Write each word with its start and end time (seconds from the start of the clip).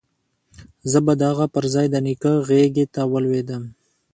زه 0.91 0.99
به 1.05 1.13
د 1.19 1.21
هغه 1.31 1.45
پر 1.53 1.63
ځاى 1.73 1.87
د 1.91 1.95
نيکه 2.05 2.31
غېږې 2.47 2.85
ته 2.93 3.01
ولوېدم. 3.11 3.63